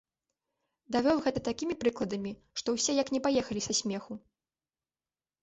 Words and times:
Давёў 0.95 1.17
гэта 1.25 1.39
такімі 1.49 1.75
прыкладамі, 1.83 2.31
што 2.61 2.67
ўсе 2.79 2.91
як 3.01 3.07
не 3.17 3.23
паехалі 3.29 3.61
са 3.67 3.73
смеху. 3.83 4.13